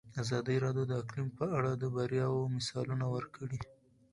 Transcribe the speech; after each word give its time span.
ازادي 0.21 0.55
راډیو 0.65 0.83
د 0.87 0.93
اقلیم 1.01 1.29
په 1.39 1.45
اړه 1.57 1.71
د 1.75 1.83
بریاوو 1.95 2.51
مثالونه 2.55 3.05
ورکړي. 3.15 3.59